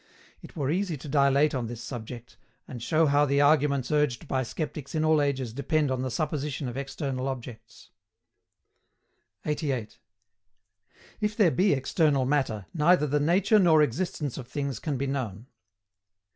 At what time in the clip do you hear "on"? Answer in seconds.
1.53-1.67, 5.91-6.01